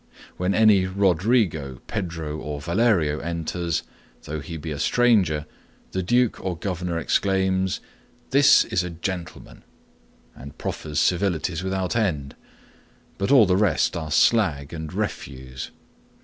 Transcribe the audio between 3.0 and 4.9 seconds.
enters, though he be a